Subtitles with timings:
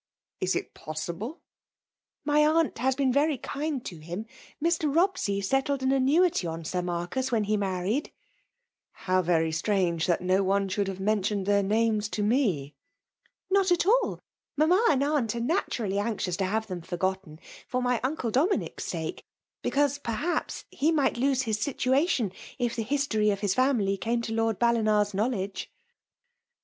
[0.39, 1.41] Is it possible ?'*
[2.25, 4.25] My aunt has been very kind to him;
[4.59, 4.91] Mr.
[4.91, 8.07] Robsey settled an annuity on Sir Marcus when he married/* u €€ VEItAUS DOM^Iti ATION.
[8.07, 8.11] Sg
[9.09, 12.73] "How very strange that no one shoald haTenenlioned ihsir names to me?*'
[13.51, 14.17] Not at dl.
[14.57, 17.37] Mamma and aunt are natu vally anxious to bare them forgotten,
[17.67, 19.23] for mj nude DominidLB sake;
[19.63, 24.33] because^ perhaps, he might lose his situation, if the hktory of his finuly easne to
[24.33, 25.69] Lord Ballini's knowledge."